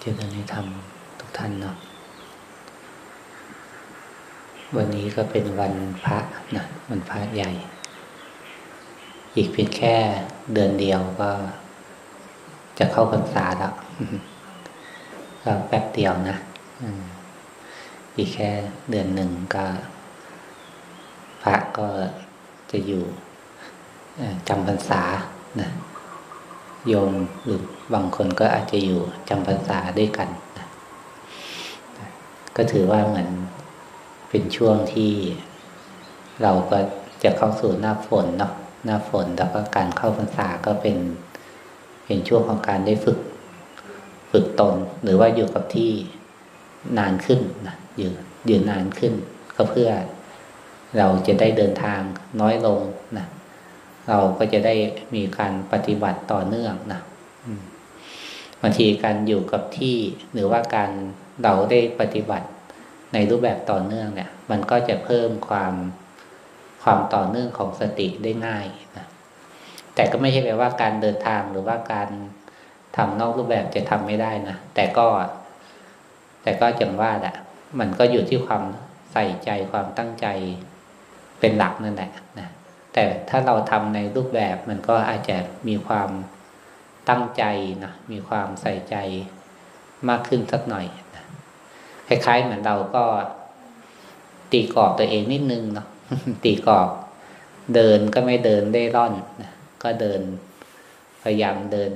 [0.00, 0.66] เจริญในธรรม
[1.18, 1.76] ทุกท่านเนาะ
[4.76, 6.18] วันนี้ก็เป็นวันพระ
[6.56, 7.50] นะวันพระใหญ่
[9.34, 9.96] อีกเพียงแค่
[10.52, 11.30] เดือนเดียวก็
[12.78, 13.74] จะเข้าพรรษาแล้ว
[15.44, 16.36] ก็แป๊บเดียวนะ
[18.16, 18.50] อีกแค่
[18.90, 19.66] เดือนหนึ่งก็
[21.42, 21.88] พระก็
[22.70, 23.02] จะอยู่
[24.48, 25.02] จำพรรษา
[25.60, 25.68] นะ
[26.86, 27.12] โยม
[27.44, 27.60] หรือ
[27.94, 30.66] บางคนก็อาจจะอยู่จำพรรษาด้วยกันนะ
[32.56, 33.28] ก็ถือว่าเหมือน
[34.28, 35.12] เป็นช่วงที่
[36.42, 36.78] เราก็
[37.22, 38.52] จะเข้าสู่หน้าฝนเนาะ
[38.84, 40.96] หน้าฝนแล้วก็การเข้าพรรษาก็เป็น
[42.04, 43.18] เป็นช่วงของการได้ฝึก
[44.30, 45.90] ฝึกตนหรือว่าอยู่กับที่
[46.98, 48.12] นานขึ้นนะอยู่
[48.48, 49.12] ยืนนานขึ้น
[49.56, 49.90] ก็เพื่อ
[50.98, 52.00] เราจะได้เดินทาง
[52.40, 52.80] น้อยลง
[53.16, 53.26] นะ
[54.08, 54.74] เราก็จะได้
[55.14, 57.00] มีการปฏิบัติต่อเนื่องนะ
[58.62, 59.96] บางทีการอยู่กับที่
[60.32, 60.90] หรือว่าการ
[61.42, 62.46] เราได้ปฏิบัติ
[63.12, 65.74] ในรูปแบบต่อเนื่องเนี่ย มันก็จะเพิ่มความ
[66.82, 69.06] ความต่อเนื่องของสติได้ง่ายนะ
[69.94, 72.08] แต่ก็ไม่ใช่แปลว่าการเดินทางหรือว่าการ
[72.96, 75.06] ทำนอกรูปแบบจะทำไม่ได้นะแต่ก็
[76.42, 77.34] แต่ก็จังว่าแหละ
[77.80, 78.62] มันก็อยู่ที่ความ
[79.12, 80.26] ใส่ใจความตั้งใจ
[81.40, 82.48] เป็นหลักนั่นแหละนะ
[82.98, 85.36] แต่ถ้าเราทำในรูปแบบมันก็อาจจะ
[85.68, 86.10] มีความ
[87.08, 87.42] ตั้งใจ
[87.84, 88.96] นะมีความใส่ใจ
[90.08, 91.24] มากขึ้นสักหน่อยนะ
[92.08, 93.04] คล้ายๆเหมือนเราก็
[94.52, 95.86] ตีกรอบตัวเองนิดนึงเนาะ
[96.44, 96.88] ตีกรอบ
[97.74, 100.20] เดินก็ไม่เดินได้ร่อนนะก็เดิน
[101.22, 101.92] พยายามเดิน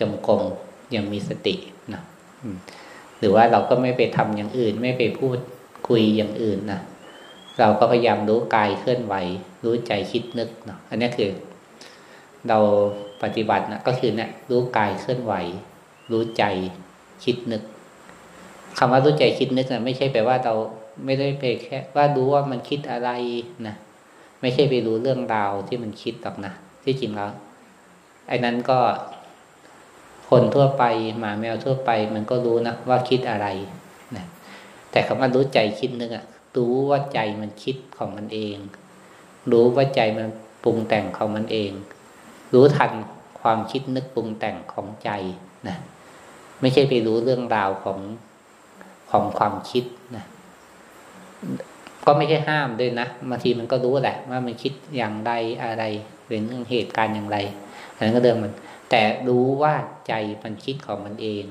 [0.00, 0.42] จมกรม
[0.94, 1.54] ยังมีสติ
[1.92, 2.02] นะ
[3.18, 5.38] หรือว่าเราก็ไม่ไปทำอย่างอื่น ไม่ไปพูด
[5.88, 6.80] คุยอย่างอื่นนะ
[7.60, 9.14] เราก็พยายามรู้กายเคลื่อนไหว
[9.64, 11.30] รู้ใจคิดนึกเนาะอันนี้คือ
[12.48, 12.58] เรา
[13.22, 15.34] ปฏิบัตินะก็คือเนี่ยรู้กายเคลื่อนไหว
[16.12, 16.44] รู้ใจ
[17.24, 17.62] คิดนึก
[18.78, 20.54] คำว่ารู้ใจคิดนึกนะไม่ใช่แปลว่าเรา
[21.04, 23.10] ไม่ได้ไปแค่ ว่ารู้ว่ามันคิดอะไร
[23.66, 23.74] นะ
[24.40, 26.52] ไม่ใช่ไปรู้เรื่องราวที่มันคิดหรอกนะ
[26.84, 27.30] ที่จริงแล้ว
[28.28, 28.78] ไอ้นั้นก็
[30.28, 30.84] คนทั่วไป
[31.18, 33.46] หมาแมวทั่วไป มันก็รู้นะว่าคิดอะไร
[34.16, 34.24] นะ
[34.90, 36.24] แต่คำว่ารู้ใจคิดนึกอะ
[36.56, 38.56] รู้ว่าใจมันคิดของมันเอง
[39.50, 40.26] รู้ว่าใจมัน
[40.64, 41.72] ปรุงแต่งของมันเอง
[42.54, 42.92] รู้ทัน
[43.40, 45.10] ความคิดนึกปรุงแต่งของใจ
[45.68, 45.76] นะ
[46.60, 47.98] ไม่ใช่ไปรู้เรื่องราวของ
[49.10, 49.84] ของความคิด
[50.16, 50.24] นะ
[52.04, 55.32] ก็ไม่ใช่ห้ามด้วยนะบางทีมันก็รู้แหละ ว่ามันคิดอย่างใด
[55.62, 55.84] อะไร
[56.26, 57.38] เป็นเรื่องเหตุการณ์อย่างไร
[57.94, 58.52] อันนั้นก็เดิมมัน
[58.90, 59.74] แต่รู้ว่า
[60.08, 61.44] ใจมันคิดของมันเอง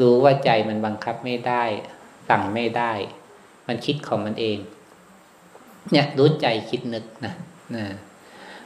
[0.00, 1.62] รู้ว่าใจมันบังคับไม่ได้
[2.28, 2.92] สั่งไม่ได้
[3.68, 4.58] มันคิดของมันเอง
[5.92, 7.34] เนี่ยรู้ใจคิดนึกนะ
[7.76, 7.84] นะ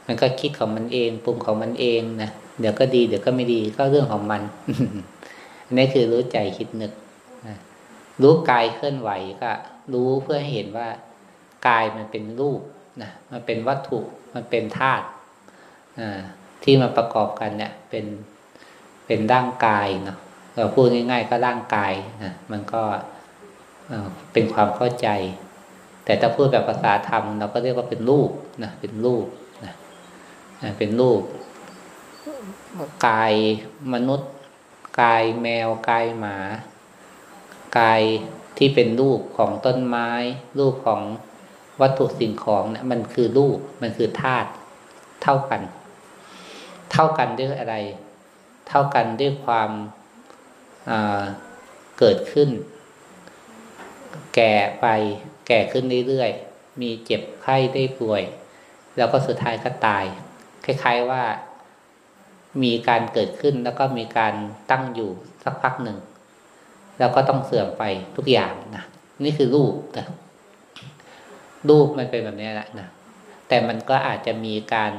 [0.07, 4.43] มันก็คิดของมันเองปรุงของมันเองนะเดี๋ยวก็ดี เดี๋ยวก็ไม่ดีก็เรื่องของมัน
[5.65, 6.93] อันนี้คือรู้ใจคิดนึก
[7.47, 7.57] นะ
[8.23, 9.11] รู้กายเคลื่อนไหว
[9.43, 9.51] ก็
[9.93, 10.89] รู้เพื่อให้เห็นว่า
[11.69, 12.61] กายมันเป็นรูป
[13.03, 14.01] นะมันเป็นวัตถุ
[14.35, 15.07] มันเป็นธาตุ
[16.63, 18.07] ที่มาประกอบกันเนี่ย เป็น
[19.07, 20.19] เป็นร่างกายเนาะ
[20.57, 21.93] เราพูดง่ายๆก็ร่างกาย
[22.25, 22.83] นะมันก็
[24.33, 25.09] เป็นความเข้าใจ
[26.05, 28.31] แต่ถ้าพูดแบบภาษาธรรม เราก็เรียกว่าเป็นรูป
[28.63, 29.27] นะเป็นรูป
[29.65, 29.75] นะ
[30.79, 31.23] เป็นรูป
[33.07, 33.35] กาย
[33.93, 34.31] มนุษย์
[35.01, 36.37] กายแมวกายหมา
[37.79, 38.03] กาย
[38.59, 40.11] ที่เป็นรูปของต้นไม้
[40.59, 41.03] รูปของ
[41.81, 44.49] วัตถุสิ่งของเนะี่ยมันคือรูปมันคือธาตุ
[45.23, 45.63] เท่ากัน
[46.93, 47.77] เท่ากันด้วยอะไร
[48.69, 49.71] เท่ากันด้วยความ
[51.99, 52.49] เกิดขึ้น
[54.35, 54.87] แก่ไป
[55.49, 58.23] แก่ขึ้นเรื่อยๆ มีเจ็บไข้ได้ป่วย
[58.97, 60.05] แล้วก็สุดท้ายก็ตาย
[60.65, 61.23] คล้าย ๆว่า
[62.63, 64.35] มีการเกิดขึ้นแล้วก็มีการ
[64.71, 65.11] ตั้งอยู่
[65.45, 65.99] สักพักหนึ่ง
[66.99, 67.85] แล้วก็ต้องเสื่อมไป
[68.17, 68.85] ทุกอย่างนะ
[69.25, 70.07] นี่คือรูปนะ
[71.69, 72.89] รูปมันเป็นแบบนี้แหละนะ
[73.49, 74.93] แต่มันก็อาจจะมีการ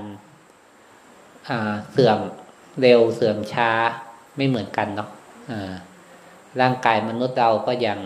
[1.91, 2.19] เสื่อม
[2.81, 3.72] เร็วเสื่อมช้า
[4.35, 5.09] ไม่เหมือนกันเนาะ
[6.61, 7.97] ร่างกายมนุษย์เราก็ยัง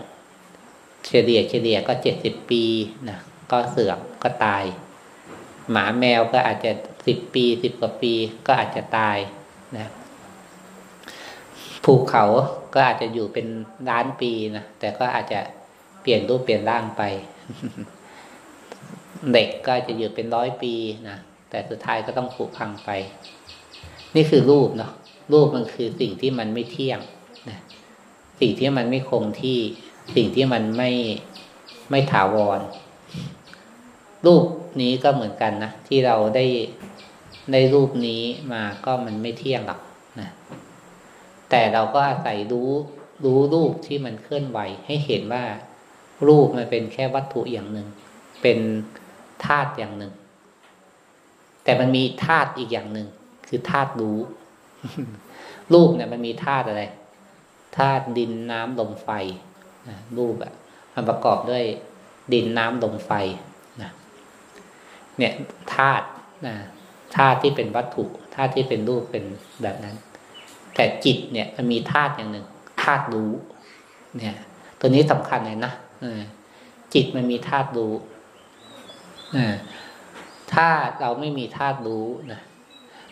[1.06, 2.64] เฉลี่ยเฉลี่ยก็เจ็ดสิบปี
[3.08, 3.18] นะ
[3.50, 4.64] ก็เสื่อมก็ตาย
[5.70, 6.70] หมาแมวก็อาจจะ
[7.06, 8.12] สิบปีสิบกว่าปี
[8.46, 9.18] ก็อาจจะตาย
[9.78, 9.88] นะ
[11.84, 12.24] ภูเขา
[12.74, 13.46] ก็อาจจะอยู่เป็น
[13.90, 15.40] ล้านปีนะแต่ก็อาจจะ
[16.00, 17.02] เปลี่ยนรูปเปลี่ยนร่างไป
[19.32, 20.74] เด็กก็จะอยู่เป็นร้อยปี
[21.08, 21.16] นะ
[21.50, 22.90] แต่สุดท้ายก็ต้องผุพังไป
[24.14, 24.92] นี่คือรูปเนาะ
[25.32, 27.00] รูปมันคือสิ่งที่มันไม่เที่ยง
[27.48, 27.58] นะ
[28.40, 29.58] สิ่งที่มันไม่คงที่
[30.14, 30.90] สิ่งที่มันไม่
[31.90, 32.60] ไม่ถาวร
[34.26, 34.44] รูป
[34.80, 36.46] นี้ก็เหมือนกันนะ ที่เราได้
[37.52, 38.22] ได้รูปนี้
[38.52, 39.80] มาก็มันไม่เที่ยงหรอก
[40.20, 40.28] นะ
[41.50, 42.70] แต่เราก็อาศัยรู้
[43.24, 45.44] รู้รูปที่มันเคลื่อนไหว ให้เห็นว่า
[46.28, 47.88] รูปมันเป็นแค่วัตถุอย่างหนึ่ง
[48.42, 48.58] เป็น
[49.46, 50.12] ธาตุอย่างหนึ่ง
[51.64, 53.08] แต่มันมีธาตุอีกอย่างหนึ่ง
[53.48, 54.18] คือธาตุรู้
[55.72, 56.82] รูปเนี่ยมันมีธาตุอะไร
[57.78, 59.08] ธาตุดินน้ำลมไฟ
[59.88, 60.52] นะรูปอะ
[60.94, 61.64] มันประกอบด้วย
[62.32, 63.10] ดินน้ำลมไฟ
[63.82, 63.90] นะ
[65.18, 65.32] เนี่ย
[65.74, 66.06] ธาตุ
[66.46, 66.54] นะ
[67.16, 68.04] ธาตุที่เป็นวัตถุ
[68.34, 69.24] ธาตุที่เป็นรูปเป็น
[69.62, 69.96] แบบนั้น
[70.76, 72.46] แต่จิตเนี่ยมันมีธาตุอย่างหนึ่ง
[72.82, 73.30] ธาตุรู้
[74.18, 74.36] เนี่ย
[74.80, 75.72] ตัวนี้สำคัญเลยนะ
[76.94, 77.92] จิตมันมีธาตุรู้
[80.52, 80.68] ถ้า
[81.00, 82.40] เราไม่มีธาตุรู้นะ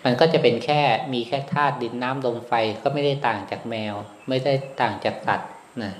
[0.04, 0.80] มันก็จะเป็นแค่
[1.12, 2.52] มีแค่ธาตุดินน้ำลมไฟ
[2.82, 3.94] ก็ไม่ได้ต่างจากแมว
[4.28, 5.50] ไม่ได้ต่างจากสัตว์
[5.82, 5.92] นะ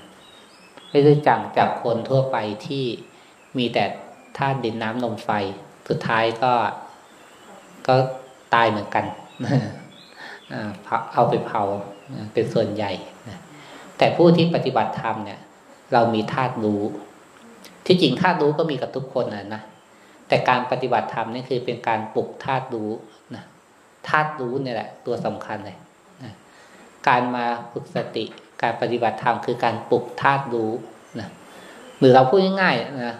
[0.93, 2.37] ไม่ได้ต่างจากคนทั่วไป
[2.67, 2.85] ที่
[3.57, 3.85] มีแต่
[4.37, 5.29] ธาตุดินน้ำลมไฟ
[5.87, 6.53] สุดท้ายก็
[7.87, 7.95] ก็
[8.53, 9.05] ตายเหมือนกัน
[11.13, 11.63] เอาไปเผา
[12.33, 12.91] เป็นส่วนใหญ่
[13.97, 15.39] แต่ผู้ที่ปฏิบัติธรรมเนี่ย
[15.93, 16.81] เรามีธาตุรู้
[17.85, 19.61] ที่จริงธาตุรู้ก็มีกับทุกคนนะนะ
[20.27, 22.89] แต่การปฏิบัติธรรมนี่คือเป็นการปลุกธาตุรู้
[23.35, 23.43] นะ
[24.07, 25.77] ธาตุรู้เนี่ยแหละ ตัวสำคัญเลย
[26.23, 26.33] นะ
[27.07, 28.25] การมาฝึกสติ
[28.61, 30.71] การปฏิบัติธรรมคือการปลุกธาตุรู้
[31.19, 31.29] นะ
[31.99, 33.15] หรือเราพูดง่ายๆนะ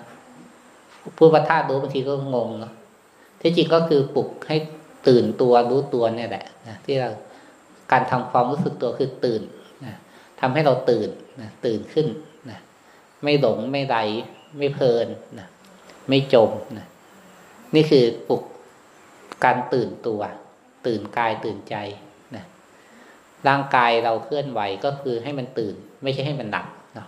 [1.17, 2.73] พูดว่าธาตุรู้บางทีก็งงเนาะ
[3.41, 4.57] ที่จริงก็คือปลุกให้
[5.07, 7.09] ตื่นตัวรู้ตัวเนี่ยแหละนะที่เรา
[7.91, 9.41] การทำความรู้สึกตัวคือตื่น
[9.85, 9.95] นะ
[10.39, 11.09] ทำให้เราตื่น
[11.41, 12.07] นะตื่นขึ้น
[12.49, 12.59] นะ
[13.23, 13.97] ไม่หลงไม่ไหล
[14.57, 15.07] ไม่เพลิน
[15.39, 15.47] นะ
[16.09, 16.87] ไม่จมนะ
[17.75, 18.43] นี่คือปลุก
[19.45, 20.21] การตื่นตัว
[20.87, 21.75] ตื่นกายตื่นใจ
[23.47, 27.07] ร่างกายเราเคลื่อนไหวก็คือให้มันตื่น ไม่ใช่ให้มันหนักเนาะ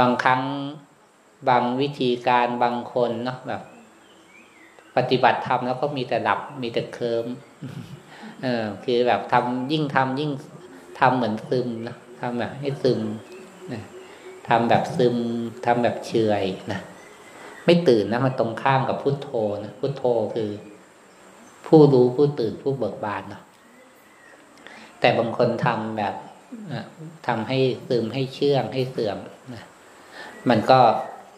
[0.00, 0.42] บางครั้ง
[1.48, 3.62] บางวิธีการบางคนเนาะแบบ
[4.96, 7.26] ปฏิบัติธรรมแล้วก็มีแต่หลับมีแต่เคิม
[8.42, 10.32] เออ คือแบบทำยิ่งทำยิ่ง
[11.00, 13.00] ทำเหมือนซึมนะทำแบบให้ซึม
[13.72, 13.82] นะ
[14.48, 15.16] ทำแบบซึม
[15.66, 16.12] ทำแบบเฉ
[16.42, 16.80] ยนะ
[17.64, 19.28] ไม่ตื่นนะมันตรงข้ามกับพุโทโธ
[19.64, 20.50] นะพุโทโธคือ
[21.66, 23.42] ผู้รู้ผู้ตื่นผู้เบิกบานเนาะ
[25.04, 26.14] แต่บางคนทำแบบ
[27.26, 27.58] ทำให้
[27.88, 29.18] ซึมให้เชื่องให้เสื่อม
[29.54, 29.64] นะ
[30.50, 30.80] มันก็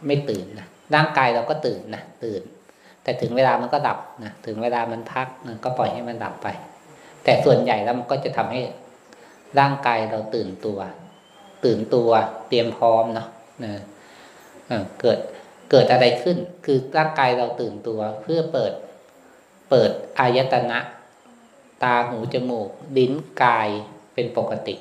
[0.06, 2.42] ไม่ตื่นนะร่างกายเราก็ตื่นนะตื่น
[3.02, 6.48] แต่ถึงเวลามันก็ดับนะถึงเวลามันพักนะก็ปล่อยให้มันดับไป
[7.24, 8.62] แต่ส่วนใหญ่แล้วมันก็จะทำให้
[9.58, 10.78] ร่างกายเราตื่นตัว
[11.64, 12.10] ตื่นตัว
[12.48, 13.28] เตรียมพร้อมเนาะ
[13.64, 13.74] นะ
[15.00, 15.18] เกิด
[15.70, 18.72] เกิดอะไรขึ้น คือร่างกายเราตื่นตัวเพื่อเปิด
[19.70, 20.78] เปิดอายตนะ
[21.82, 23.12] ตาหูจมูก ลิ้น
[23.42, 23.68] กาย
[24.14, 24.74] เป็นปกติ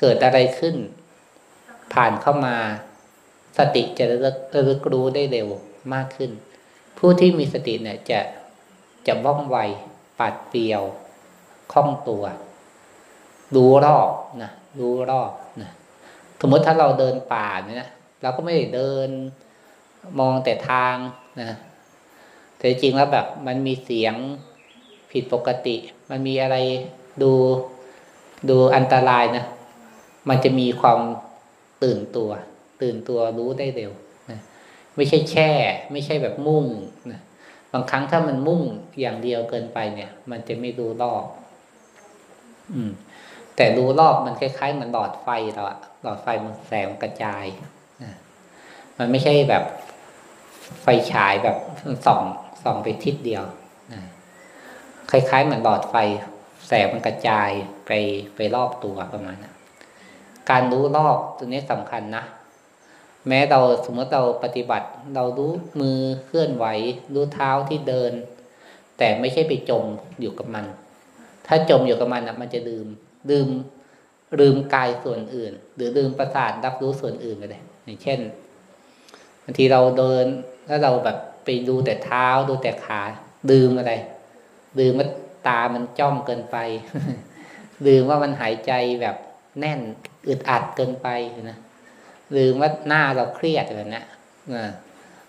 [0.00, 0.76] เกิดอะไรขึ้น
[1.92, 2.56] ผ่านเข้ามา
[3.58, 4.18] สติจะระ
[4.68, 5.48] ลึกรู้ได้เร็ว
[5.94, 6.30] มากขึ้น
[6.98, 8.20] ผู้ที่มีสติเนี่ยจะ
[9.06, 9.56] จะว่องไว
[10.18, 10.82] ปัดเปียว
[11.72, 12.24] คล่องตัว
[13.54, 14.10] รู้รอบ
[14.42, 15.32] นะรู้รอบ
[15.62, 15.70] นะ
[16.40, 17.90] สมมติถ้าเราเดินป่าเนี่ย
[18.22, 19.08] เราก็ไม่ได้เดิน
[20.18, 20.96] มองแต่ทาง
[21.40, 21.50] นะ
[22.56, 24.14] แต่จริงแล้วแบบมันมีเสียง
[25.12, 25.76] ผิดปกติ
[26.10, 26.56] มันมีอะไร
[27.22, 27.32] ดู
[28.48, 29.44] ดูอันตรายนะ
[30.28, 31.00] มันจะมีความ
[31.82, 32.30] ตื่นตัว
[32.82, 33.92] ตื่นตัวรู้ได้เร็ว
[34.30, 34.40] นะ
[34.96, 35.50] ไม่ใช่แช่
[35.92, 36.64] ไม่ใช่แบบมุ่ง
[37.12, 37.20] นะ
[37.72, 38.62] บางครั้งถ้ามันมุ่ง
[39.00, 41.24] อย่างเดียวเกินไปเนี่ย มันจะไม่ดูรอบ
[42.74, 42.92] อืม
[43.56, 47.44] แต่ดูรอบมันคล้ายๆเหมือนหลอดไฟเราอะหลอดไฟมันแสงกระจาย
[48.02, 48.12] นะ
[48.98, 49.64] มันไม่ใช่แบบ
[50.82, 51.56] ไฟฉายแบบ
[52.06, 52.22] ส่อง
[52.62, 53.44] ส่องไปทิศเดียว
[55.10, 55.94] คล้ายๆเหมือนหลอดไฟ
[56.68, 57.50] แสงมันกระจาย
[57.86, 57.90] ไป
[58.36, 59.54] ไปรอบตัวประมาณนั้น
[60.50, 62.24] การรู้รอบตัวนี้สำคัญนะ
[63.28, 66.66] แม้เราสมมติเราปฏิบัติ เรารู้มือเคลื่อนไหว
[67.14, 68.12] รู้เท้าที่เดิน
[68.98, 69.84] แต่ไม่ใช่ไปจม
[70.20, 70.64] อยู่กับมัน
[71.46, 72.86] ถ้าจมอยู่กับมันอะมันจะลืม
[73.30, 73.48] ลืม
[74.40, 78.20] ลืมกายส่วนอื่น หรือลืมประสาทรับรู้ส่วนอื่นไปเลยอย่างเช่น
[79.44, 80.26] บางทีเราเดิน
[80.66, 83.00] แล้วเราแบบไปดูแต่เท้าดูแต่ขา
[83.50, 83.92] ลืมอะไร
[84.78, 85.08] ลืมว่า
[85.46, 86.56] ตามันจ้องเกินไป
[87.86, 89.16] ลืมว่ามันหายใจแบบ
[89.60, 89.80] แน่น
[90.28, 91.08] อึดอัดเกินไป
[91.50, 91.58] นะ
[92.36, 94.02] ลืมว่าหน้าเราเครียดแบบนี้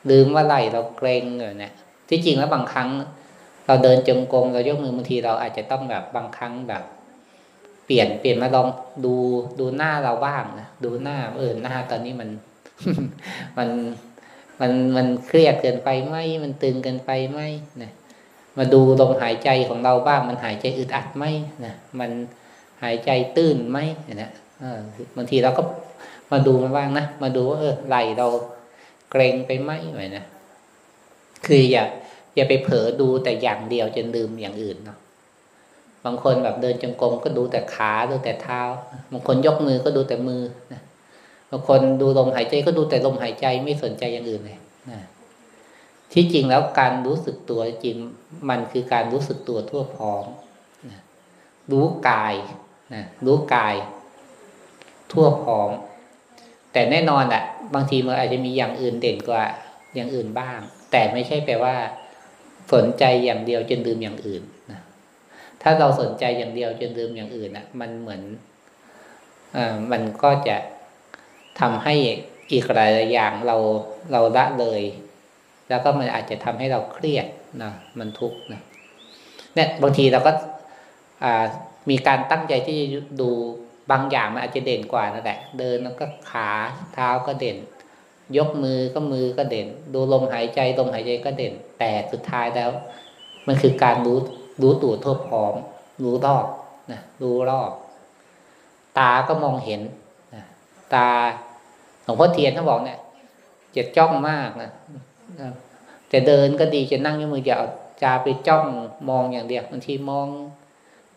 [0.10, 1.70] ลืมว่าไหลเราเกรงแบบนี้
[2.10, 2.90] ที่จริงแล้วบางครั้ง
[3.66, 6.84] เราเดินจงกรมเรายกมือบางทีเราอาจจะต้องแบบบางครั้งแบบ
[7.86, 8.68] เปลี่ยนเปลี่ยนมาลอง
[9.06, 9.16] ดู
[9.60, 12.30] ดูหน้าเราบ้างนะดูหน้าเออหน้าตอนนี้มัน
[13.58, 13.70] มัน
[14.62, 17.40] มันมันเครียดเกินไปไหมมันตึงเกินไปไหม
[17.82, 17.92] นะ
[18.58, 21.26] มาดูลมหายใจของเราบ้าง มันหายใจอึดอัดไหม
[21.66, 22.12] นะมัน
[22.84, 23.80] หายใจตื้นไหม
[24.22, 24.32] นะ
[25.18, 25.64] บางทีเราก็
[26.32, 28.28] มาดูมันบ้างนะมาดูว่าเออไหลเรา
[29.12, 30.24] เกรงไปไหมไหมนะ
[31.46, 31.84] คืออย่า
[32.36, 34.98] อย่าไปเผลอดูแต่อย่างเดียวจนลืมอย่างอื่นเนาะ
[36.06, 38.62] บางคนแบบเดินจงกรมก็ดูแต่ขาดูแต่เท้า
[39.12, 40.42] บางคนยกมือก็ดูแต่มือ
[40.74, 40.82] นะ
[41.52, 44.60] บางคนดูลมหายใจก็ดูแต่ลมหายใจไม่สนใจอย่างอื่นเลย
[44.92, 45.00] นะ
[46.14, 47.98] ที่จริงแล้วการรู้สึกตัวจริง
[48.50, 50.26] มันคือการรู้สึกตัวทั่วพร้อม
[50.90, 51.00] นะ
[51.72, 52.34] รู้กาย
[52.94, 53.76] นะรู้กาย
[55.12, 55.72] ทั่วพร้อม
[56.72, 57.44] แต่แน่นอนแหละ
[57.76, 59.44] บางทีมันอาจจะมีอย่างอื่นเด่นกว่า
[59.96, 60.60] อย่างอื่นบ้าง
[60.92, 61.76] แต่ไม่ใช่แปลว่า
[62.74, 64.80] สนใจอย่างเดียวจนลืมอย่างอื่นนะ
[65.62, 68.22] ถ้าเราสนใจอย่างเดียวจนลืมอย่างอื่นอะ มันเหมือน
[69.56, 69.58] อ
[69.92, 70.58] มันก็จะ
[71.60, 71.96] ทำให้
[72.52, 73.58] อีกหลายอย่างเรา
[74.12, 74.82] เราละเลย
[75.74, 77.28] แล้วก็มันอาจจะทำให้เราเครียด
[77.64, 78.62] นะมันทุกข์นะ
[79.56, 80.32] เนี่ยบางทีเราก็
[81.90, 83.30] มีการตั้งใจที่จะดู
[83.92, 86.50] บางอย่างมันอาจจะเด่นกว่านั่นแหละ เดินแล้วก็ขา
[86.94, 87.58] เท้าก็เด่น
[88.38, 92.70] ยกมือก็มือก็เด่น ดูลมหายใจลมหายใจก็เด่น แต่สุดท้ายแล้ว
[93.48, 94.18] มันคือการรู้
[94.62, 95.54] รู้ตัวทั่วพร้อม
[96.04, 96.46] รู้รอบ
[96.92, 97.72] นะรู้รอบ
[98.98, 99.82] ตาก็มองเห็น
[100.36, 100.44] นะ
[100.94, 101.10] ตา
[102.04, 103.00] หลวงพ่อเทียนท่านบอกเนี่ย
[103.76, 104.72] จะจ้องมากนะ
[106.12, 107.68] จะเดินก็ดีจะนั่งยมือจะเอา
[108.04, 108.66] จะไปจ้อง
[109.10, 110.28] มองอย่างเดียวบางทีมอง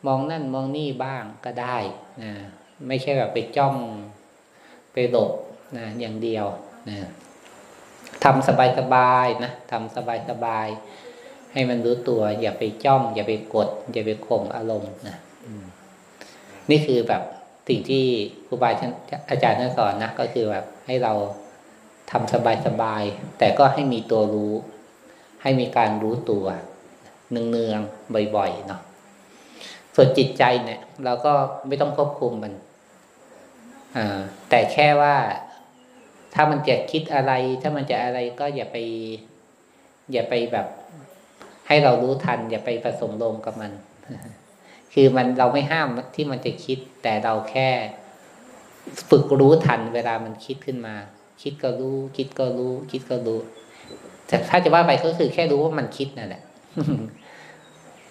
[0.06, 1.76] มองนั่นมองนี่บ้างก็ได้
[2.22, 2.32] นะ
[2.88, 3.74] ไม่ใช่แบบไปจ้อง
[4.92, 5.32] ไปหลบ
[5.76, 6.46] นะอย่างเดียว
[6.88, 6.96] นะ
[8.24, 9.96] ทำสบายๆนะทำ
[10.30, 15.16] สบายๆให้มันรู้ตัว อย่าไปจ้อง อย่าไปกด อย่าไปข่มอารมณ์นะ
[16.70, 17.22] นี่คือแบบ
[17.68, 18.04] สิ่งที่
[18.46, 18.70] ครูบา
[19.30, 21.12] อาจารย์ท่านสอนนะก็คือแบบให้เรา
[22.10, 22.32] ทำ
[22.66, 24.54] สบายๆแต่ก็ให้มีตัวรู้
[25.42, 26.46] ให้มีการรู้ตัว
[27.30, 28.80] เนืองๆบ่อยๆเนาะ
[29.94, 31.32] ส่วนจิตใจเนี่ย เราก็
[31.66, 32.52] ไม่ต้องควบคุมมัน
[34.48, 35.16] แต่แค่ว่า
[36.34, 37.32] ถ้ามันจะคิดอะไร
[37.62, 38.76] ถ้ามันจะอะไรก็อย่าไป
[40.12, 40.66] อย่าไปแบบ
[41.66, 43.72] ให้เรารู้ทัน อย่าไปผสมลมกับมัน
[44.92, 47.68] คือมันเราไม่ห้ามที่มันจะคิด แต่เราแค่
[49.10, 50.96] ฝึกรู้ทันเวลามันคิดขึ้นมา
[51.42, 53.38] คิดก็รู้ คิดก็รู้ คิดก็รู้
[54.26, 56.42] แต่ถ้าจะว่าไปก็คือแค่รู้ว่ามันคิดนั่นแหละ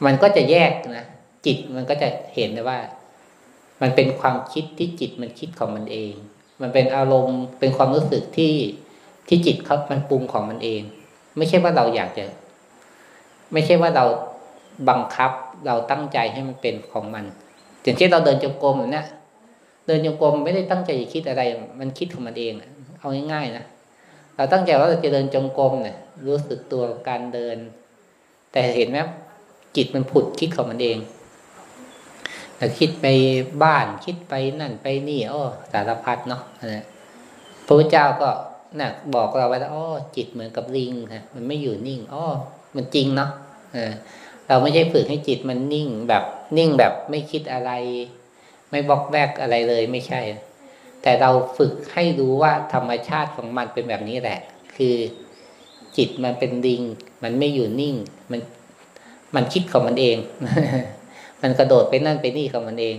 [0.05, 1.05] มันก็จะแยกนะ
[1.45, 2.79] จิตมันก็จะเห็นเลยว่า
[3.81, 6.13] มันเป็นความคิดที่จิตมันคิดของมันเอง
[6.61, 8.53] มันเป็นอารมณ์เป็นความรู้สึกที่
[9.27, 10.81] ที่จิตเขามันปรุงของมันเอง
[11.37, 12.25] ไม่ใช่ว่าเราอยากจะ
[13.53, 14.05] ไม่ใช่ว่าเรา
[14.89, 15.31] บังคับ
[15.65, 17.25] เราตั้งใจให้มันเป็นของมัน
[17.81, 19.05] อย่างเช่นเราเดินจงกรมเนี่ย
[19.87, 21.41] เดินจงกรมไม่ได้ตั้งใจจะคิดอะไร
[21.79, 22.53] มันคิดของมันเอง
[23.05, 23.65] เอาง่ายๆนะ
[24.35, 25.97] เราตั้งใจว่าเราจะเดินจงกรมเนี่ย
[26.27, 27.57] รู้สึกตัวการเดิน
[28.51, 28.97] แต่เห็นไหม
[29.75, 30.97] จิตมันผุดคิดของมันเอง
[32.57, 33.05] แต่คิดไป
[33.63, 36.41] บ้านคิดไปนั่นไปนี่โอ้สารพัดเนาะ
[37.65, 38.29] พระพุทธเจ้าก็
[38.79, 39.85] นะบอกเราไว้แล้วอ้อ
[40.15, 42.25] จิตเหมือนกับลิงนะมันไม่อยู่นิ่งอ้อ
[42.75, 43.29] มันจริงเนาะ
[44.47, 46.23] เราไม่ใช่ฝึกให้จิตมันนิ่งแบบ
[46.57, 47.71] นิ่งแบบไม่คิดอะไร
[48.69, 50.21] ไม่บอกแวกอะไรเลยไม่ใช่
[51.05, 54.39] แต่เราฝึกให้รู้ว่าธรรมชาติของมันเป็นแบบนี้แหละ
[54.75, 54.95] คือ
[55.97, 56.81] จิตมันเป็นดิง
[57.23, 57.95] มันไม่อยู่นิ่ง
[58.31, 58.39] มัน
[59.35, 60.17] มันคิดของมันเอง
[61.41, 62.97] มันกระโดดไปนั่นไปนี่ของมันเอง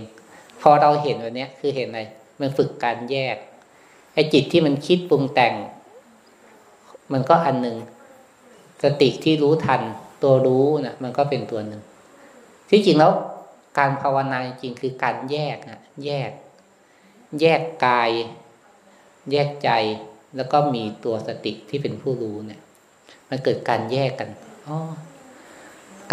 [0.61, 2.01] พอเราเห็นวันนี้คือเห็นอะไร
[2.41, 3.35] มันฝึกการแยก
[4.13, 5.53] ไอ้จิตที่มันคิดปรุงแต่ง
[7.13, 7.77] มันก็อันหนึ่ง
[8.83, 9.81] สติที่รู้ทัน
[10.23, 11.81] ตัวรู้นะมันก็เป็นตัวหนึ่ง
[12.69, 13.11] ที่จริงแล้ว
[13.77, 16.31] การภาวนาจริงคือการแยกนะแยก
[17.41, 18.11] แยกกาย
[19.31, 19.69] แยกใจ
[20.35, 22.61] แล้วก็มีตัวสติที่เป็นผู้รู้เนี่ย
[23.29, 24.29] มันเกิดการแยกกัน
[24.67, 24.77] อ๋อ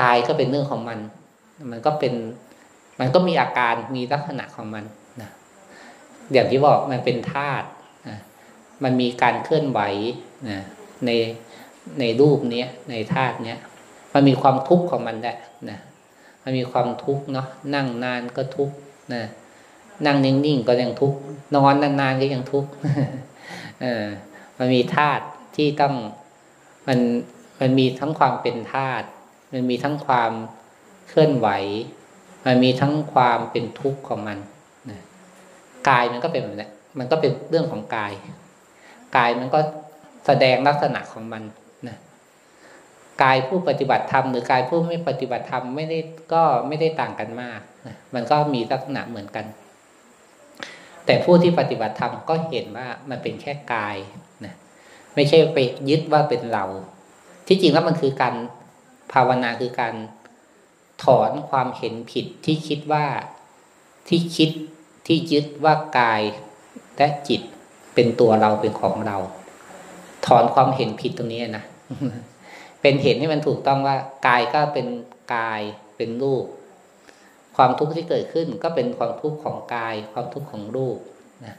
[0.01, 0.99] กายก็เป็นเรื่องของมัน
[1.71, 2.15] มันก็เป็น
[3.01, 4.85] มันก็มีอาการมีลักษณะของมัน
[5.21, 5.31] นะ
[6.33, 7.67] อย่างที่บอกมันเป็นธาตุ
[8.09, 8.19] นะ
[8.85, 9.81] มันมีการเคลื่อนไหว
[10.51, 10.59] นะ
[11.07, 11.11] ใน
[12.01, 13.59] ในรูปเนี้ยในธาตุเนี้ย
[14.15, 15.37] มันมีความทุกข์ของมันแหละ
[15.71, 15.79] นะ
[16.43, 18.75] มันมีความทุกข์เนาะนั่งนานก็ทุกข์
[19.15, 19.23] นะ
[20.07, 21.19] นั่งนิ่งๆก็ยังทุกข์
[21.55, 22.71] นอนนานๆก็ยังทุกข์
[24.59, 25.25] มันมีธาตุ
[25.57, 25.95] ที่ต้อง
[26.89, 26.99] มัน
[27.61, 29.07] มันมีทั้งความเป็นธาตุ
[29.53, 30.33] มันมีทั้งความ
[31.09, 31.49] เคลื่อนไหว
[32.47, 34.39] มันมีทั้งความเป็นทุกข์ของมัน
[35.89, 38.13] กายมันก็เป็นแบบนี้มันก็เป็นเรื่องของกาย
[39.17, 39.59] กายมันก็
[40.27, 41.43] แสดงลักษณะของมัน
[43.23, 45.99] กายผู้ปฏิบัติธรรมหรือกายผู้ไม่ปฏิบัติธรรมไม่ได้
[46.33, 49.45] ก็ไม่ได้ต่างกันมากนะมันก็มีลักษณะเหมือนกัน
[51.07, 53.97] แต่ผู้ที่ปฏิบัติธรรมก็เห็นว่ามันเป็นแค่กาย
[54.45, 54.55] นะ
[55.15, 55.59] ไม่ใช่ไป
[55.89, 56.65] ยึดว่าเป็นเรา
[57.47, 58.35] ที่จริงแล้วมันคือการ
[59.13, 59.95] ภาวนาคือการ
[61.05, 63.07] ถอนความเห็นผิดที่คิดว่า
[64.09, 64.51] ที่คิด
[65.07, 66.23] ที่ยึดว่ากาย
[66.97, 67.41] และจิต
[67.95, 69.17] เป็นตัวเราเป็นของเรา
[70.27, 71.65] ถอนความเห็นผิดตรงนี้นะ
[72.81, 73.97] เป็นเห็นให้มันถูกต้องว่า
[74.27, 74.87] กายก็เป็น
[75.35, 75.61] กาย
[75.97, 76.45] เป็นรูป
[77.57, 80.99] ความทุกข์ที่เกิดขึ้นก็เป็นความทุกข์ของกาย ความทุกข์ของรูป
[81.45, 81.55] นะ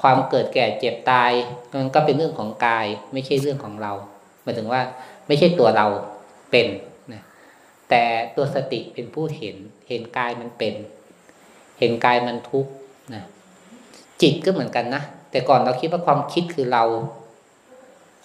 [0.00, 1.32] ความเกิดแก่เจ็บตาย
[1.80, 3.92] มันก็เป็นเรื่องของกาย ไม่ใช่เรื่องของเรา
[4.42, 4.82] หมายถึงว่า
[5.26, 5.86] ไม่ใช่ตัวเรา
[6.50, 6.66] เป็น
[7.12, 7.22] นะ
[7.88, 8.02] แต่
[8.36, 9.56] ตัวสติเป็นผู้เห็น
[9.88, 10.74] เห็นกายมันเป็น
[11.78, 12.72] เห็นกายมันทุกข์
[13.14, 13.22] นะ
[14.22, 16.84] จิตก็เหมือนกันนะแต่ก่อนเราคิดว่าความคิดคือเรา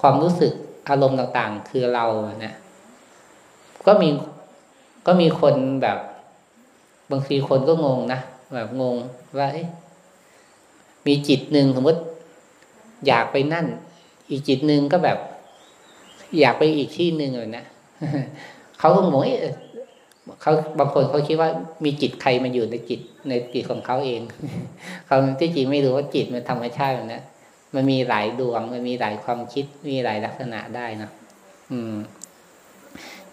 [0.01, 0.53] ความรู้สึก
[0.89, 2.05] อารมณ์ต่างๆ คือเรา
[2.45, 2.53] นะ
[3.87, 4.09] ก็มี
[5.05, 5.97] ก็มีคนแบบ
[7.11, 8.19] บางทีคนก็งงนะ
[8.55, 8.95] แบบงง
[9.37, 9.47] ว่า
[11.07, 12.01] มีจิตหนึ่งสมมติ
[13.07, 13.65] อยากไปนั่น
[14.29, 15.17] อีกจิตหนึ่งก็แบบ
[16.39, 17.65] อยากไปอีกที่หนึ่งเลยนะ
[18.79, 19.23] เขาก็งง
[20.41, 21.49] เขาบางคนเขาคิดว่า
[21.85, 24.21] มีจิตใครมาอยู่ในจิตในจิตของเขาเอง
[25.07, 27.23] เขาที่จริงไม่รู้ว่าจิตมันธรรมชาติแบบนั้น
[27.75, 31.09] มันมีหลายดวง มันมีหลายความคิด มีหลายลักษณะได้นะ
[31.71, 31.93] อืม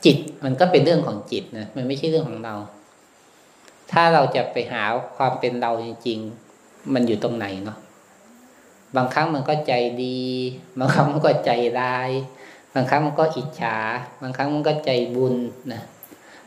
[0.05, 2.55] จิตมันก็เป็นเรื่องของจิตนะมันไม่ใช่เรื่องของเรา
[3.93, 4.83] ถ้าเราจะไปหา
[5.17, 6.19] ความเป็นเราจริง
[6.57, 7.79] ๆ มันอยู่ตรงไหนเนาะ
[8.97, 9.73] บางครั้งมันก็ใจ
[10.05, 10.21] ดี
[10.79, 12.11] บางครั้งมันก็ใจร้าย
[12.75, 13.77] บางครั้งมันก็อิจฉา
[14.23, 15.35] บางครั้งมันก็ใจบุญ
[15.73, 15.83] นะ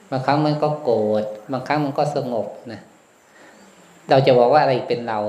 [0.09, 2.79] บางครั้งมันก็โกรธบางครั้งมันก็สงบนะ
[4.09, 5.19] เราจะบอกว่าอะไรเป็นเรา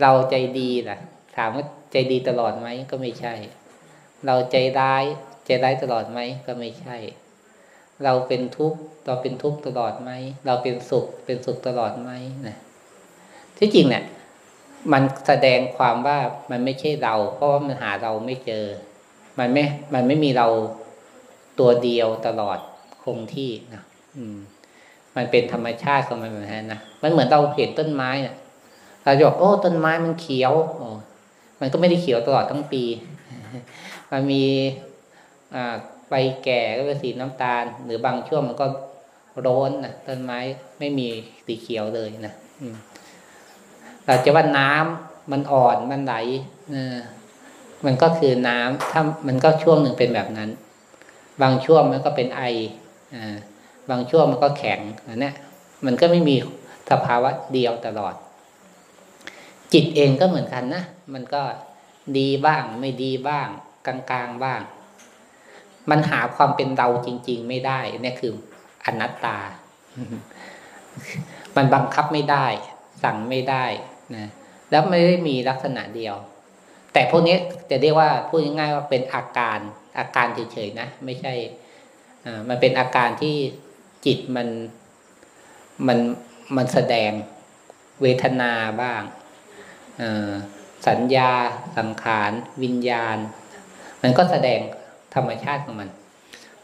[0.00, 0.98] เราใจดีนะ
[1.36, 3.34] ถามว่าใจดีตลอดไหมก็ไม่ใช่
[4.26, 5.04] เราใจร้าย
[5.50, 6.96] ใจร้ายตลอดไหมก็ไม่ใช่
[8.04, 10.10] เราเป็นทุกข์เราเป็นทุกข์ตลอดไหม
[10.46, 12.10] เราเป็นสุขเป็นสุขตลอดไหม
[12.46, 12.56] นะ
[13.58, 14.04] ที่จริงเนี่ย
[14.92, 16.18] มันแสดงความว่า
[16.50, 18.64] มันไม่ใช่เรา เพราะว่ามันหาเราไม่เจอ
[19.38, 19.64] มันไม่
[19.94, 20.48] มันไม่มีเรา
[21.58, 22.58] ตัวเดียวตลอด
[23.02, 23.82] คงที่นะ
[24.16, 24.38] อืม
[25.16, 28.36] มันเป็นธรรมชาติของมันแบบนั้นนะมันเหมือนเราเห็นต้นไม้นี่ย
[29.04, 30.88] เราจะบอกโอ้ต้นไม้มันเขียวโอ้
[31.60, 32.82] มันก็ไม่ได้เขียวตลอดทั้งปี
[34.12, 34.44] มันมี
[36.08, 36.14] ใบ
[36.44, 38.66] แก่ก็เป็นสีน้ำตาล หรือบางช่วงมันก็
[39.46, 40.38] ร้อนนะต้นไม้
[40.78, 41.08] ไม่มี
[41.46, 42.34] สีเขียวเลยนะ
[44.04, 46.14] เราจะว่าน้ำมันอ่อนมันไหล
[47.86, 50.50] มันก็คือน้ำถ้ามันก็ช่วงหนึ่งเป็นแบบนั้น
[51.42, 52.42] บางช่วงมันก็เป็นไอ
[53.14, 53.16] อ
[53.90, 55.30] บางช่วงมันก็แข็งอันนี้
[55.86, 56.36] มันก็ไม่มี
[56.90, 58.14] สภาวะเดียวตลอด
[59.72, 60.82] จิตเองก็เหมือนกันนะ
[61.14, 61.42] มันก็
[62.18, 63.48] ดีบ้างไม่ดีบ้าง
[63.86, 64.60] กลางๆบ้าง
[65.90, 68.32] มันหาความเป็นเราจริง ๆ ไม่ได้ นี่คือ
[68.84, 69.38] อนัตตา
[71.56, 72.46] มันบังคับไม่ได้
[73.02, 73.64] สั่งไม่ได้
[74.16, 74.26] นะ
[74.70, 76.16] แล้วไม่ได้มีลักษณะเดียว
[76.92, 77.36] แต่พวกนี้
[77.70, 79.58] จะเรียกว่าพูดง่ายๆว่าเป็นอาการ
[79.98, 81.34] อาการเฉยๆนะไม่ใช่
[82.24, 83.36] อ่ามันเป็นอาการที่
[84.04, 84.48] จิตมัน
[85.86, 85.98] มัน
[86.56, 87.12] มันแสดง
[88.02, 89.02] เวทนาบ้าง
[90.88, 91.32] สัญญา
[91.78, 92.30] สังขาร
[92.62, 93.16] วิญญาณ
[94.02, 94.60] มันก็แสดง
[95.14, 95.88] ธรรมชาติของมัน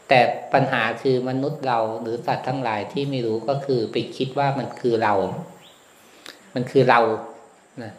[0.07, 0.19] แต่
[0.53, 5.13] ปัญหาคือมนุษย์เราหรือสัตว์ทั้งหลายที่ไม่รู้ก็คือไปคิดว่ามันคือเรา
[6.55, 6.99] มันคือเรา
[7.83, 7.93] นะ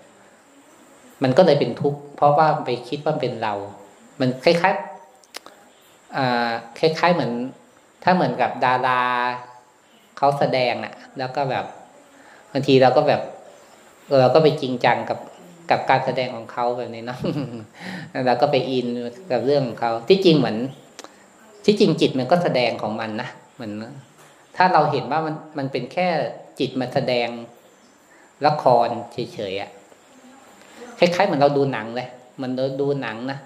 [1.23, 3.55] มันก็เลยเป็นทุกข์เพราะว่าไปคิดว่าเป็นเรา
[4.21, 7.33] มันคล้ายๆคล้ายๆเหมือน
[8.05, 9.03] ถ้าเหมือนกับดารา
[10.17, 11.65] เขาแสดงอะแล้วก็แบบ
[12.53, 13.21] บางทีเราก็แบบ
[14.21, 15.19] เราก็ไปจริงจังกับ
[15.71, 17.19] กับการแสดงของเขาแบบนี้เนาะ
[18.27, 18.87] เราก็ไปอิน
[19.33, 20.57] กับเรื่องของเขาที่จริงเหมือน
[21.65, 23.73] ที่จริงจิตมันก็แสดงของมันนะเหมือน
[24.57, 26.09] ถ้าเราเห็นว่ามันมันเป็นแค่
[26.59, 27.29] จิตมาแสดง
[28.47, 29.71] ละครเฉยๆอะ่ะ
[30.99, 32.09] คล้ายๆเหมือนเราดูหนังเลย
[32.43, 32.51] มัน
[32.81, 33.39] ดูหนังนะ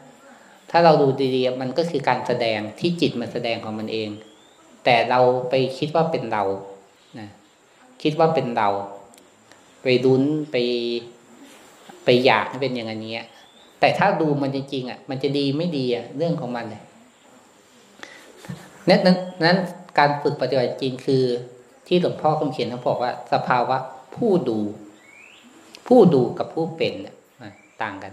[0.70, 4.10] ถ้าเราดูดีๆมันก็คือการแสดงที่จิตมันแสดงของมันเอง
[4.84, 6.44] แต่เราไปคิดว่าเป็นเรา
[7.18, 7.28] นะ
[8.02, 8.68] คิดว่าเป็นเรา
[9.82, 10.56] ไปดุนไป
[12.04, 13.14] ไปอยากให้เป็นอย่างนี้
[13.80, 16.82] แต่ถ้าดูมันจริงๆอะ มันจะดีไม่ดีอะเรื่องของมันเลย
[18.88, 19.00] นั้น
[19.44, 19.58] นั้น
[19.98, 21.24] การฝึกปฏิบัติจริงคือ
[21.86, 23.76] ที่หลวงพ่อคำเขียนเขาบอกว่า สภาวะ
[24.16, 24.58] ผู้ดู
[25.88, 26.94] ผู้ดูกับผู้เป็น
[27.82, 28.12] ต่างกัน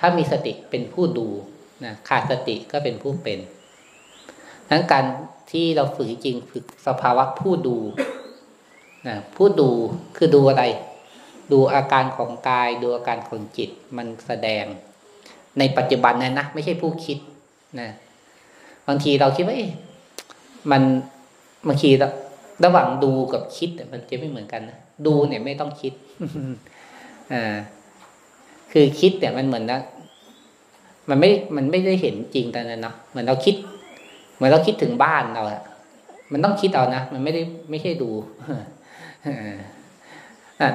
[0.00, 1.26] ถ้ามีสติเป็นผู้ดู
[1.84, 3.38] นะขาดสติก็เป็นผู้เป็น
[4.70, 5.04] ทั้งการ
[5.52, 7.76] ที่เราฝึกจริงฝึกสภาวะผู้ดู
[9.08, 9.70] นะผู้ดู
[10.16, 10.64] คือดูอะไร
[11.52, 14.64] ดูอาการของกาย ดูอาการของจิตมันแสดง
[15.58, 17.18] ในปัจจุบันนะนะไม่ใช่ผู้คิด
[17.80, 17.88] นะ
[18.88, 19.56] บางทีเราคิดว่า
[20.70, 20.82] มัน
[21.68, 21.90] บางที
[22.64, 25.92] ระหว่างดูกับคิดมันจะไม่เหมือนกันนะดูเนี่ยไม่ต้องคิด
[27.32, 27.54] อ่า
[28.72, 29.80] คือคิดเนี่ยมันเหมือนนะ
[31.08, 33.54] มันไม่ มันไม่ได้เห็นจริงตอนนั้นเนาะเหมือนเราคิด
[34.34, 35.62] เหมือนเราคิดถึงบ้านเราอะ
[36.32, 38.10] มันต้องคิดเอานะ มันไม่ได้ไม่ใช่ดู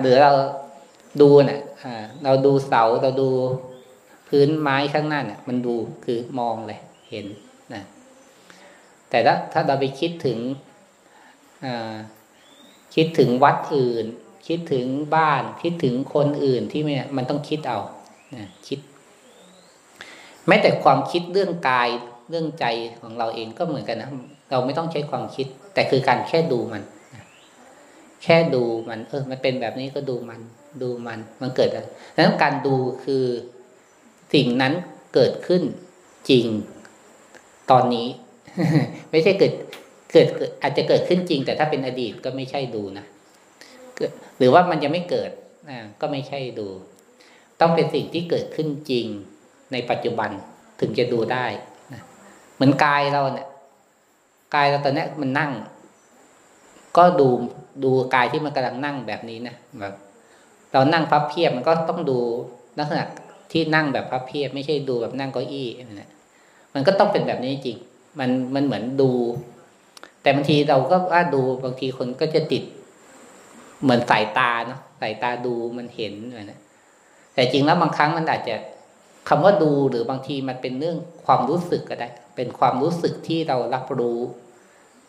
[0.02, 0.32] หรือเรา
[1.22, 3.30] ดูเนะ่ะเราดูเสาเราดู
[4.28, 7.26] พื้นไม้ข้างหน้าเนี่ยมันดูคือมองเลย เห็น
[7.74, 7.84] นะ
[9.10, 10.40] แต่ถ้าถ้าเราไปคิดถึง
[12.96, 14.06] คิดถึงวัดอื่น
[14.48, 16.82] คิดถึงบ้าน คิดถึงคนอื่นที่
[17.18, 17.80] มันต้องคิดเอา
[18.36, 18.80] นะคิด
[20.48, 21.90] แม้แต่ความคิดเรื่องกาย
[22.30, 22.66] เรื่องใจ
[23.02, 24.10] ของเราเองก็เหมือนกันนะ
[24.52, 26.84] เราไม่ต้องใช้ความคิด แต่คือการแค่ดูมัน
[28.30, 30.42] ค่ดูมัน เออ มันเป็นแบบนี้ก็ดูมัน
[30.82, 33.26] ดูมัน มันเกิดอะไรดังนั้นการดูคือ
[34.34, 34.74] สิ่งนั้น
[35.14, 35.62] เกิดขึ้น
[36.30, 36.46] จริง
[37.72, 38.08] ตอนนี้
[39.12, 39.54] ไม่ใช่เกิด
[40.14, 40.28] เกิด
[40.62, 43.06] อาจจะเกิดขึ้นจริง แต่ถ้าเป็นอดีตก็ไม่ใช่ดูนะ
[44.38, 45.32] หรือว่ามันยังไม่เกิด
[46.02, 46.68] ก็ไม่ใช่ดู
[47.60, 49.06] ต้องเป็นสิ่งที่เกิดขึ้นจริง
[49.72, 50.30] ในปัจจุบัน
[50.80, 51.46] ถึงจะดูได้
[52.56, 53.48] เหมือนกายเราเนี่ย
[54.56, 55.52] กายเราตอนนี้มันนั่ง
[56.98, 57.30] ก็ดู
[57.84, 59.94] ดูกายที่มันกำลังนั่งแบบนี้นะแบบ
[60.72, 62.20] เรานั่งพับเพียบมันก็ต้องดู
[62.80, 63.04] ลักษณะ
[63.52, 65.68] ที่นั่งแบบพับเพียบ ไม่ใช่ดูแบบนั่งเก้าอี้
[66.00, 66.10] นะ
[66.74, 67.78] มันก็ต้องเป็นแบบนี้จริง
[68.20, 69.12] มันมันเหมือนดู
[70.22, 72.64] แต่บางทีเราก็ว่าดูบางทีคนก็จะติด
[73.82, 76.14] เหมือนสายตาเนาะสายตาดูมันเห็น
[76.50, 76.60] นะ
[77.34, 78.56] แต่จริงแล้วบางครั้งมันอาจจะ
[79.30, 84.20] คำว่าดูหรือบางทีมันเป็นเรื่องความรู้สึกก็ได้ เป็นความรู้สึกที่เรารับรู้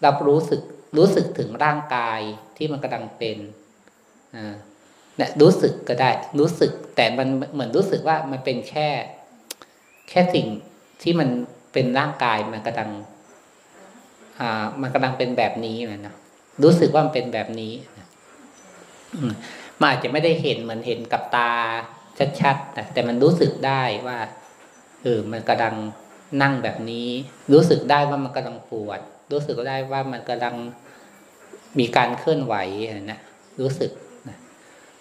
[0.04, 0.60] รับรู้สึก
[0.96, 2.20] รู้สึกถึงร่างกาย
[2.56, 3.38] ที่มันกำลังเป็น
[4.32, 8.88] เนี่ยรู้สึกก็ได้ รู้สึก แต่มันเหมือนรู้สึกว่ามันเป็นแค่
[10.08, 10.46] แค่สิ่ง
[11.02, 11.28] ที่มัน
[11.72, 12.90] เป็นร่างกายมันกำลัง
[14.40, 16.14] อ่า มันกำลังเป็นแบบนี้นะ
[16.62, 17.72] รู้สึกว่ามันเป็นแบบนี้
[19.78, 21.52] มันอาจจะไม่ได้เห็นเหมือนเห็นกับตา
[22.40, 24.18] ชัดๆนะแต่มันรู้สึกได้ว่า
[25.02, 25.74] เออมันกำลัง
[26.42, 27.08] นั่งแบบนี้
[27.52, 29.00] รู้สึกได้ว่ามันกำลังปวด
[29.32, 30.54] รู้สึกได้ว่ามันกำลัง
[31.78, 32.54] มีการเคลื่อนไหว
[33.10, 33.18] นะ
[33.60, 33.90] รู้สึก
[34.28, 34.36] นะ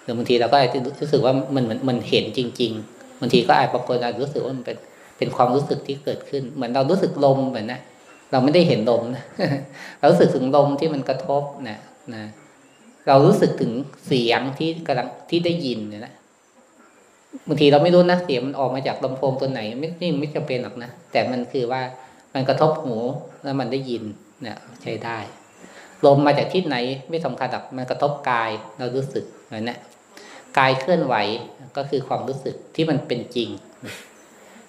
[0.03, 4.77] หรือบางทีเราก็อาจจะรู้สึกว่ามันเหมือนมันเห็นจริง ๆบางทีก็อาจบางคนอาจรู้สึกว่ามันเป็น
[5.17, 7.81] เป็นความรู้สึกที่เกิดขึ้น เหมือนเรารู้สึกลมเหมือนนะ
[8.31, 9.23] เราไม่ได้เห็นลมนะ
[9.99, 11.77] เรารู้สึกถึงลมที่มันกระทบนะ
[12.13, 12.23] นะ
[13.07, 13.71] เรารู้สึกถึง
[14.07, 16.13] เสียงที่กำลังที่ได้ยินเนี่ยนะ
[17.47, 21.81] บางทีเราไม่รู้นะเสียงมันออกมาจากลำโพงตัวไหน ไม่ไม่ไม่จำเป็นหรอกนะแต่มันคือว่า
[22.33, 22.95] มันกระทบหู
[23.43, 24.03] แล้วมันได้ยิน
[24.41, 25.17] เนี่ยใช้ได้
[26.05, 26.75] ลมมาจากที่ไหน
[27.09, 29.79] ไม่สำคัญหรอกมันกระทบกายเรารู้สึกเหมือนนะ
[30.57, 31.15] กายเคลื่อนไหว
[31.77, 33.49] ก็คือความรู้สึกที่มันเป็นจริง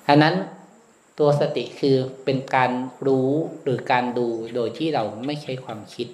[0.07, 0.35] ฉะนั้น
[1.19, 2.71] ตัวสติคือเป็นการ
[3.07, 3.31] รู้
[3.63, 6.09] หรือการดูโดยที่เราไม่ใช้ความคิด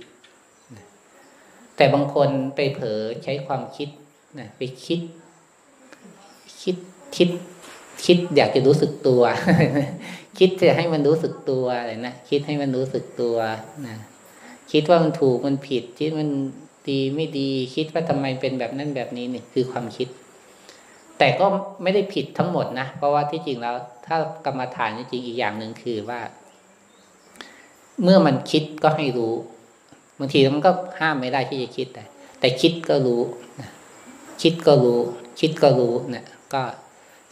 [1.77, 3.89] แต่บางคนไปเผลอใช้ความคิด
[4.39, 5.01] นะไปคิด
[6.63, 6.77] คิด
[7.17, 7.29] คิด
[8.05, 9.23] คิดอยากจะรู้สึกตัว
[10.39, 13.37] คิดจะให้มันรู้สึกตัวอะไรนะคิดให้มันรู้สึกตัว
[13.87, 13.97] นะ
[14.73, 16.29] คิดว่ามันถูกมันผิด คิดมัน
[16.89, 20.09] ดีไม่ดี คิดว่าทำไมเป็นแบบนั้นแบบนี้นี่คือความคิด
[21.19, 21.47] แต่ก็
[21.83, 23.75] ไม่ได้ผิดทั้งหมดนะเพราะว่าที่จริงแล้ว
[24.07, 26.21] ถ้ากรรมฐานจริงอีกอย่างหนึ่งคือว่า
[28.03, 29.35] เมื่อมันคิดก็ให้รู้
[30.19, 30.71] บางทีมันก็
[31.01, 32.05] ห้ามไม่ได้ที่จะคิดแต่
[32.41, 33.21] แต่คิดก็รู้
[34.43, 35.01] คิดก็รู้
[35.41, 36.63] คิดก็รู้เนะก็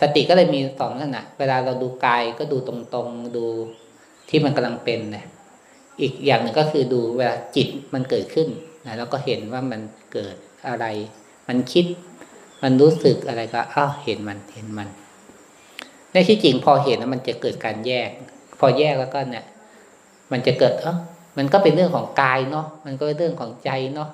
[0.01, 3.45] สติก็เลยมีสองลักษณะ เวลาเราดูกายก็ดูตรงๆดู
[4.29, 5.25] ที่มันกำลังเป็นนะ
[6.01, 8.49] อีกอย่างหนึ่งก็คือดูเวลาจิตมันเกิดขึ้น
[8.87, 9.81] นะแล้วก็เห็นว่ามัน
[10.13, 10.35] เกิด
[10.69, 10.87] อะไร
[11.49, 11.85] มันคิด
[12.63, 14.89] มันรู้สึกอะไรก็อ้าวเห็นมันเห็นมัน
[16.13, 18.11] ในที่จริงพอเห็นแล้วมันจะเกิดการแยก
[18.61, 19.45] พอแยกแล้วก็เนี่ย
[20.33, 20.97] มันจะเกิดเออ
[21.39, 24.11] มันก็เป็นเรื่องของกายเนาะมันก็เป็นเรื่องของใจเนาะ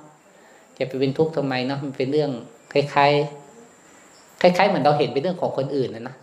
[0.79, 2.31] จะไปเป็นทุกข์ทำไมเนาะมันเป็นเรื่อง
[2.73, 3.13] คล้าย
[4.43, 6.17] คล้ายๆเหมือนเราเห็นเป็นเรื่องของคนอื่นนะนะ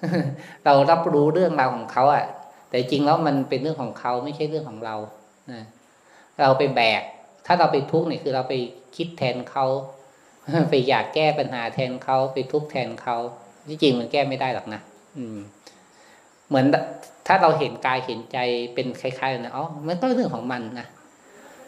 [0.66, 2.26] เรารับรู้เรื่องราวของเขาอะ
[2.70, 4.96] แต่จริงแล้วมันเป็นเรื่องของเขาไม่ใช่เรื่องของเรา
[5.52, 5.64] นะ
[6.42, 7.02] เราไปแบก
[7.46, 8.54] ถ้าเราไปทุกข์เนี่ยคือเราไป
[8.96, 9.66] คิดแทนเขา
[10.70, 13.18] ไปอยากแก้ปัญหาแทนเขาไปทุกข์แทนเขา
[13.68, 14.82] ที่จริงมันแก้ไม่ได้หรอกนะ
[15.18, 15.38] อืม
[16.48, 16.66] เหมือน
[17.28, 18.38] ถ้าเราเห็นกายเห็นใจ
[18.74, 20.88] เป็นคล้ายๆนะอ๋อมันก็เรื่องของมันนะ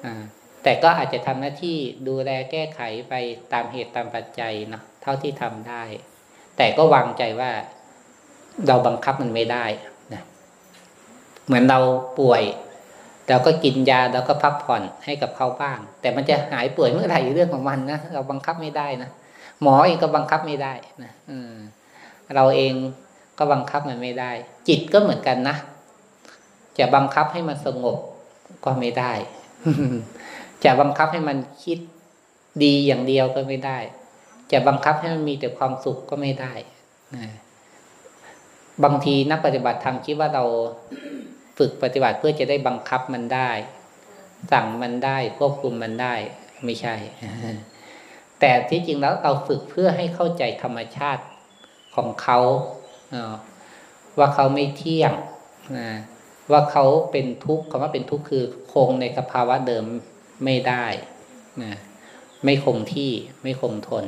[0.05, 0.23] อ่า
[0.63, 3.13] แต่ก็อาจจะทำหน้าที่ดูแลแก้ไขไป
[3.53, 5.83] ตามเหตุตามปัจจัยเนาะเท่าที่ทำได้
[6.61, 7.51] แต่ก็วางใจว่า
[8.67, 9.65] เราบังคับมันไม่ได้
[10.13, 10.21] นะ
[11.45, 11.79] เหมือนเรา
[12.19, 12.43] ป่วย
[13.29, 19.09] เราก็กินยาเราก็พักผ่อนให้กับเขาบ้าง แต่มันจะหายป่วยเมื่อไหร่เรื่องของมันนะเราบังคับไม่ได้นะ
[19.61, 21.53] หมอเองก็บังคับไม่ได้นะอืม
[22.35, 22.73] เราเอง
[23.37, 24.31] ก็บังคับมันไม่ได้
[24.67, 25.55] จิตก็เหมือนกันนะ
[26.79, 27.97] จะบังคับให้มันสงบ
[28.65, 29.11] ก็ไม่ได้
[30.63, 31.79] จะบังคับให้มันคิด
[32.63, 33.77] ดีอย่างเดียวก็ไม่ได้
[34.51, 36.53] จะบังคับให้มันมีแต่ความสุขก็ไม่ได้
[37.15, 37.27] นะ
[38.83, 40.43] บางทีนักปฏิบัติธรรมคิดว่าเรา
[41.57, 43.51] ฝึกปฏิบัติเพื่อจะได้บังคับมันได้
[44.51, 46.13] สั่งมันได้ควบคุมมันได้
[46.65, 46.95] ไม่ใช่
[48.39, 51.23] แต่ที่จริงแล้วเราฝึกเพื่อให้เข้าใจธรรมชาติ
[51.95, 52.39] ของเขา
[54.17, 55.13] ว่าเขาไม่เที่ยง
[56.51, 59.85] ว่าเขาเป็นทุกข์คำว่าเป็นทุกข์คือคงในสภาวะเดิม
[60.45, 60.85] ไม่ได้
[62.43, 63.11] ไม่คงที่
[63.43, 64.05] ไม่คงทน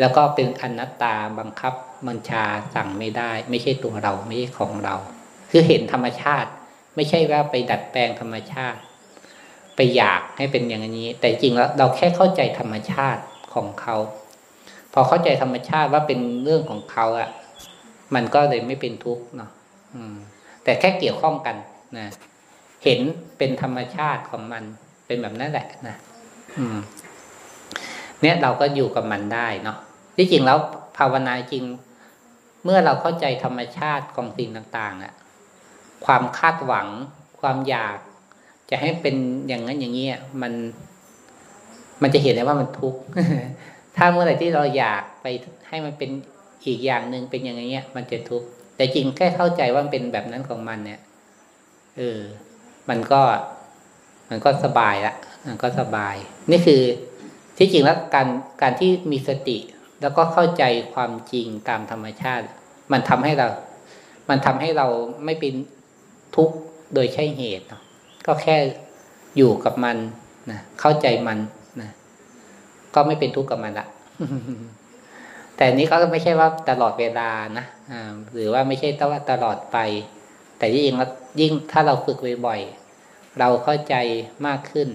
[0.00, 1.74] แล้วก็เป็นอนัตตาบังคับ
[2.08, 4.96] บัญชาสั่งไม่ได้ ไม่ใช่ตัวเราไม่ใช่ของเรา
[5.50, 6.50] คือเห็นธรรมชาติ
[6.96, 8.80] ไม่ใช่ว่าไปดัดแปลงธรรมชาติ
[9.76, 13.22] ไปอยากให้เป็นอย่างนี้ แต่จริงแล้วเราแค่เข้าใจธรรมชาติ
[13.54, 13.96] ของเขา
[14.92, 17.30] พอเข้าใจธรรมชาติว่าเป็นเรื่องของเขาอะ
[18.14, 19.50] มันก็เลยไม่เป็นทุกข์เนาะ
[20.64, 21.56] แต่แค่เกี่ยวข้องกัน
[21.96, 22.06] นะ
[22.84, 23.00] เห็น
[23.38, 24.62] เป็นธรรมชาติของมัน
[25.06, 25.96] เป็นแบบนั้นแหละนะ
[26.58, 26.78] อืม
[28.22, 29.78] เนี่ยเราก็อยู่กับมันได้เนาะ
[30.20, 30.58] ที่จริงแล้ว
[30.98, 31.64] ภาวนาจริง
[32.64, 35.12] เมื่อเราเข้าใจธรรมชาติของสิ่งต่างๆอะ
[36.04, 36.88] ความคาดหวัง
[37.40, 37.98] ความอยาก
[38.70, 39.16] จะให้เป็น
[39.48, 40.06] อย่างนั้นอย่างนี้
[40.42, 40.52] มัน
[42.02, 43.00] มันจะเห็นได้ว่ามันทุกข์
[43.96, 45.26] ถ้าเมื่อไหร่ที่เราอยากไป
[45.68, 46.10] ให้มันเป็น
[46.66, 51.00] อีกอย่างหนึ่งเป็นอย่างนี้ย มันจะทุกข์แต่จริงแค่เข้าใจว่ามันเป็นแบบนั้นของมันเนี่ย
[51.96, 52.20] เออ
[52.88, 53.22] มันก็
[54.30, 55.14] มันก็สบายละ
[55.46, 56.14] มันก็สบาย
[56.50, 56.82] นี่คือ
[57.58, 58.28] ที่จริงแล้วการ
[58.62, 59.58] การที่มีสติ
[60.00, 62.46] แล้วก็เข้าใจความจริงตามธรรมชาติ
[62.92, 63.48] มันทำให้เรา
[64.28, 64.86] มันทำให้เรา
[65.24, 65.54] ไม่เป็น
[66.36, 66.56] ทุกข์
[66.94, 67.66] โดยใช่เหตุ
[68.26, 68.56] ก็แค่
[69.36, 69.96] อยู่กับมัน
[70.50, 71.38] นะเข้าใจมัน
[71.80, 71.90] นะ
[72.94, 73.86] ก็ไม่เป็นทุกข์กับมันละ
[75.56, 79.78] แต่นี้ก็ไม่ใช่ว่าตลอดเวลานะอ่าหรือว่าไม่ใช่ว่าตลอดไป
[80.58, 80.94] แต่ยิ่ง
[81.40, 83.94] ยิ่งถ้าเราฝึกบ่อยๆเราเข้าใจ
[84.46, 84.88] มากขึ้น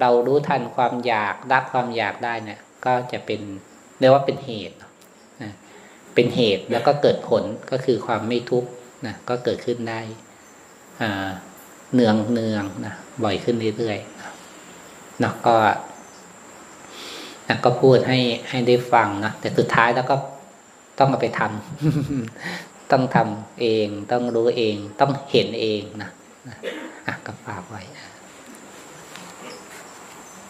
[0.00, 3.40] เรารู้ทันความอยากรักความอยากได้เนี่ย ก็จะเป็น
[3.98, 4.76] เรียกว่าเป็นเหตุ
[5.42, 5.52] นะ
[6.14, 8.70] เป็นเหตุแล้วก็เกิดผลก็คือความไม่ทุกข์
[9.06, 10.00] นะก็เกิดขึ้นได้
[11.94, 15.54] เนืองเนืองนะบ่อยขึ้นเรื่อยๆนะก็
[17.48, 20.16] นะก็พูดให้ให้ได้ฟังนะแต่สุดท้ายแล้วก็
[20.98, 26.10] ต้องเอาไปทำต้องทำเอง ต้องรู้เอง ต้องเห็นเองนะ
[27.06, 27.82] นะก็ฝากไว้